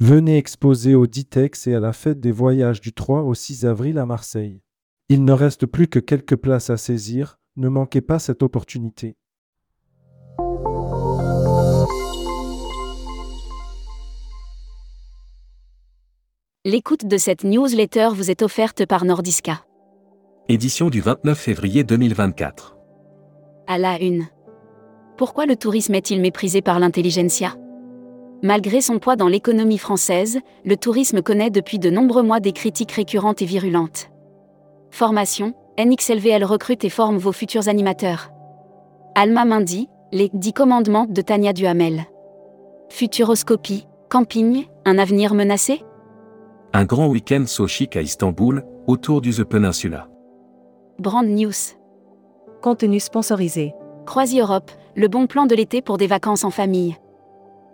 [0.00, 3.98] Venez exposer au Ditex et à la fête des voyages du 3 au 6 avril
[3.98, 4.62] à Marseille.
[5.08, 9.16] Il ne reste plus que quelques places à saisir, ne manquez pas cette opportunité.
[16.64, 19.64] L'écoute de cette newsletter vous est offerte par Nordiska.
[20.48, 22.76] Édition du 29 février 2024.
[23.66, 24.28] À la une.
[25.16, 27.56] Pourquoi le tourisme est-il méprisé par l'intelligentsia?
[28.42, 32.92] Malgré son poids dans l'économie française, le tourisme connaît depuis de nombreux mois des critiques
[32.92, 34.10] récurrentes et virulentes.
[34.92, 38.30] Formation, NXLVL recrute et forme vos futurs animateurs.
[39.16, 42.04] Alma Mindy, les 10 commandements de Tania Duhamel.
[42.90, 45.82] Futuroscopie, camping, un avenir menacé?
[46.72, 50.08] Un grand week-end so chic à Istanbul, autour du The Peninsula.
[51.00, 51.74] Brand News.
[52.62, 53.74] Contenu sponsorisé.
[54.06, 56.96] Croisi Europe, le bon plan de l'été pour des vacances en famille.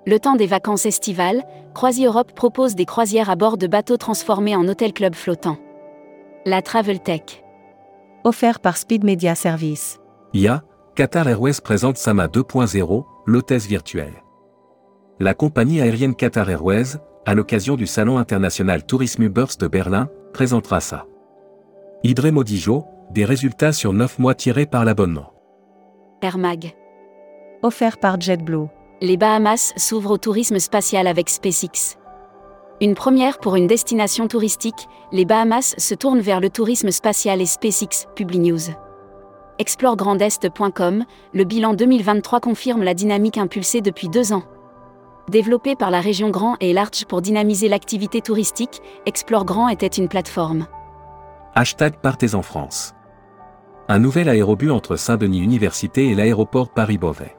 [0.07, 4.55] Le temps des vacances estivales, Croisi Europe propose des croisières à bord de bateaux transformés
[4.55, 5.57] en hôtel-club flottant.
[6.45, 7.43] La Travel Tech.
[8.23, 9.99] Offert par Speed Media Service.
[10.35, 10.63] IA,
[10.95, 14.23] Qatar Airways présente Sama 2.0, l'hôtesse virtuelle.
[15.21, 20.81] La compagnie aérienne Qatar Airways, à l'occasion du Salon international Tourisme Burst de Berlin, présentera
[20.81, 21.07] ça.
[22.03, 25.33] Idré Modijo, des résultats sur 9 mois tirés par l'abonnement.
[26.21, 26.75] Air Mag.
[27.63, 28.69] Offert par JetBlue.
[29.01, 31.99] Les Bahamas s'ouvrent au tourisme spatial avec SpaceX.
[32.81, 37.47] Une première pour une destination touristique, les Bahamas se tournent vers le tourisme spatial et
[37.47, 38.73] SpaceX, PubliNews.
[39.59, 44.45] ExploreGrandEst.com, le bilan 2023 confirme la dynamique impulsée depuis deux ans.
[45.29, 50.09] Développé par la région Grand et Large pour dynamiser l'activité touristique, Explore Grand était une
[50.09, 50.67] plateforme.
[51.55, 52.95] Hashtag Partez en France.
[53.89, 57.37] Un nouvel aérobus entre Saint-Denis Université et l'aéroport Paris-Beauvais.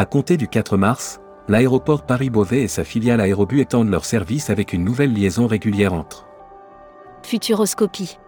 [0.00, 4.72] À compter du 4 mars, l'aéroport Paris-Beauvais et sa filiale Aérobus étendent leur service avec
[4.72, 6.26] une nouvelle liaison régulière entre
[7.22, 8.18] Futuroscopie.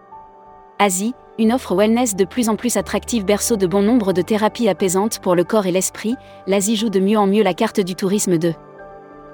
[0.77, 4.69] Asie, une offre wellness de plus en plus attractive berceau de bon nombre de thérapies
[4.69, 6.15] apaisantes pour le corps et l'esprit,
[6.45, 8.53] l'Asie joue de mieux en mieux la carte du tourisme de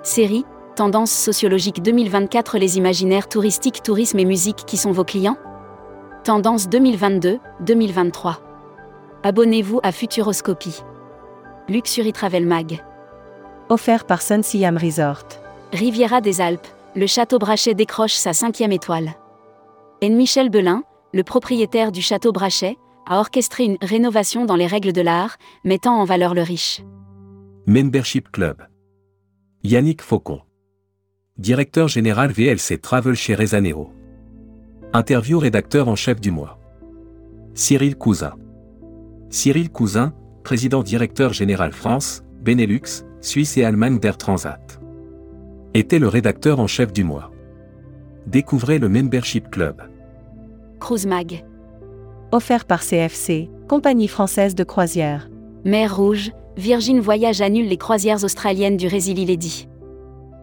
[0.02, 0.46] série,
[0.78, 5.36] tendance sociologique 2024 Les imaginaires touristiques, tourisme et musique qui sont vos clients
[6.24, 8.38] Tendance 2022-2023.
[9.24, 10.84] Abonnez-vous à Futuroscopie.
[11.70, 12.84] Luxury Travel Mag.
[13.70, 15.26] Offert par Sun Siam Resort.
[15.72, 16.66] Riviera des Alpes,
[16.96, 19.14] le château Brachet décroche sa cinquième étoile.
[20.02, 20.82] Et Michel Belin,
[21.14, 26.02] le propriétaire du château Brachet, a orchestré une rénovation dans les règles de l'art, mettant
[26.02, 26.82] en valeur le riche.
[27.68, 28.64] Membership Club.
[29.64, 30.42] Yannick Faucon.
[31.38, 33.92] Directeur général VLC Travel chez Rezanero.
[34.92, 36.58] Interview rédacteur en chef du mois.
[37.54, 38.34] Cyril Cousin.
[39.30, 44.80] Cyril Cousin, président directeur général France, Benelux, Suisse et Allemagne d'Air Transat.
[45.74, 47.32] Était le rédacteur en chef du mois.
[48.28, 49.82] Découvrez le Membership Club.
[50.80, 51.44] Cruise Mag.
[52.32, 55.30] Offert par CFC, compagnie française de croisière.
[55.66, 59.68] Mer Rouge, Virgin Voyage annule les croisières australiennes du Resili Lady.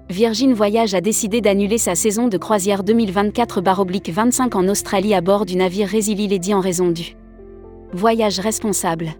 [0.08, 5.56] Virgin Voyage a décidé d'annuler sa saison de croisière 2024-25 en Australie à bord du
[5.56, 7.16] navire Resili Lady en raison du
[7.92, 9.14] voyage responsable.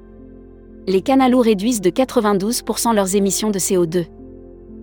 [0.89, 4.07] Les Canalous réduisent de 92% leurs émissions de CO2.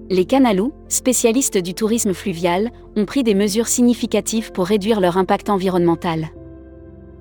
[0.10, 5.50] Les Canalous, spécialistes du tourisme fluvial, ont pris des mesures significatives pour réduire leur impact
[5.50, 6.28] environnemental.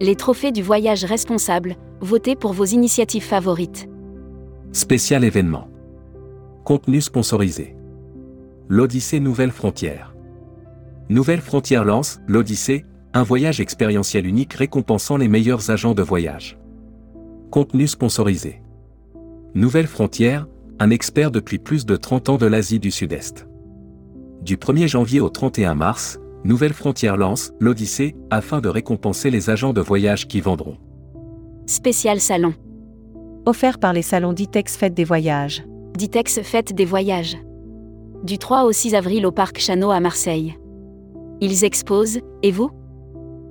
[0.00, 3.88] Les trophées du voyage responsable, votez pour vos initiatives favorites.
[4.72, 5.69] Spécial événement.
[6.64, 7.76] Contenu sponsorisé.
[8.69, 10.16] L'Odyssée Nouvelle Frontière.
[11.09, 16.59] Nouvelle Frontière lance, l'Odyssée, un voyage expérientiel unique récompensant les meilleurs agents de voyage.
[17.50, 18.61] Contenu sponsorisé.
[19.54, 20.46] Nouvelle Frontière,
[20.78, 23.46] un expert depuis plus de 30 ans de l'Asie du Sud-Est.
[24.40, 29.74] Du 1er janvier au 31 mars, Nouvelle Frontière lance l'Odyssée afin de récompenser les agents
[29.74, 30.78] de voyage qui vendront.
[31.66, 32.54] Spécial salon.
[33.44, 35.62] Offert par les salons Ditex Fête des Voyages.
[35.98, 37.36] Ditex Fête des Voyages.
[38.24, 40.54] Du 3 au 6 avril au Parc Chano à Marseille.
[41.43, 42.70] Ils exposent, et vous?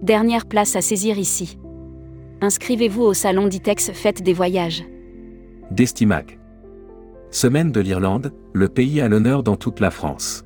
[0.01, 1.59] Dernière place à saisir ici.
[2.41, 4.83] Inscrivez-vous au salon Ditex Fête des Voyages.
[5.71, 6.37] Destimag.
[7.29, 10.43] Semaine de l'Irlande, le pays à l'honneur dans toute la France.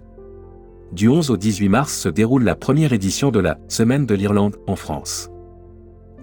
[0.91, 4.57] Du 11 au 18 mars se déroule la première édition de la Semaine de l'Irlande
[4.67, 5.31] en France.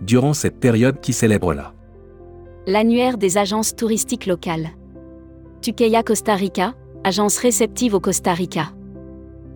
[0.02, 1.74] Durant cette période qui célèbre la
[2.68, 4.68] L'annuaire des agences touristiques locales.
[5.62, 8.70] Tukeya Costa Rica, agence réceptive au Costa Rica.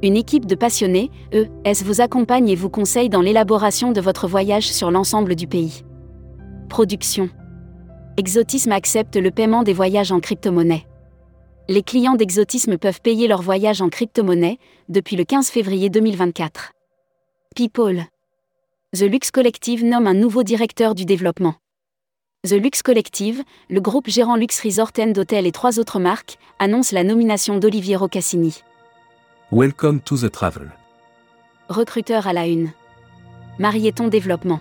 [0.03, 4.73] Une équipe de passionnés, ES vous accompagne et vous conseille dans l'élaboration de votre voyage
[4.73, 5.85] sur l'ensemble du pays.
[6.69, 7.31] Production.
[8.19, 10.87] Exotisme accepte le paiement des voyages en crypto-monnaie.
[11.69, 14.59] Les clients d'Exotisme peuvent payer leur voyage en crypto-monnaie
[14.89, 16.73] depuis le 15 février 2024.
[17.55, 18.07] People.
[18.95, 21.57] The Lux Collective nomme un nouveau directeur du développement.
[22.49, 26.93] The Lux Collective, le groupe gérant Lux Resort and Hotel et trois autres marques, annonce
[26.93, 28.63] la nomination d'Olivier Rocassini.
[29.53, 30.71] Welcome to the travel.
[31.69, 32.71] Recruteur à la une.
[33.59, 34.61] Marieton Développement.